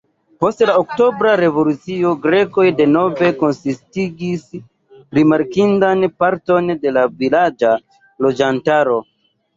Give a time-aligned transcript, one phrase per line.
[0.43, 4.49] Post la Oktobra revolucio grekoj denove konsistigis
[5.19, 7.75] rimarkindan parton de la vilaĝa
[8.29, 8.99] loĝantaro.